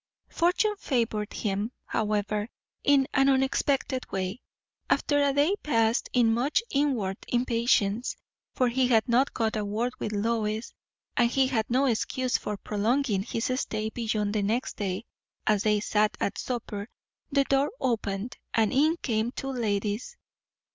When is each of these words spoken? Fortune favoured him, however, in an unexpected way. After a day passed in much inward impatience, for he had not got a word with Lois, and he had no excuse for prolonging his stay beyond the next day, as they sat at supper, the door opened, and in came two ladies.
Fortune 0.31 0.75
favoured 0.77 1.31
him, 1.31 1.71
however, 1.85 2.49
in 2.83 3.07
an 3.13 3.29
unexpected 3.29 4.11
way. 4.11 4.41
After 4.89 5.21
a 5.21 5.31
day 5.31 5.53
passed 5.61 6.09
in 6.11 6.33
much 6.33 6.63
inward 6.71 7.17
impatience, 7.27 8.15
for 8.55 8.67
he 8.69 8.87
had 8.87 9.07
not 9.07 9.31
got 9.35 9.55
a 9.55 9.63
word 9.63 9.93
with 9.99 10.11
Lois, 10.11 10.73
and 11.15 11.29
he 11.29 11.45
had 11.45 11.69
no 11.69 11.85
excuse 11.85 12.35
for 12.39 12.57
prolonging 12.57 13.21
his 13.21 13.51
stay 13.61 13.91
beyond 13.91 14.33
the 14.33 14.41
next 14.41 14.77
day, 14.77 15.05
as 15.45 15.61
they 15.61 15.79
sat 15.79 16.17
at 16.19 16.39
supper, 16.39 16.89
the 17.31 17.43
door 17.43 17.69
opened, 17.79 18.37
and 18.55 18.73
in 18.73 18.97
came 19.03 19.31
two 19.31 19.51
ladies. 19.51 20.17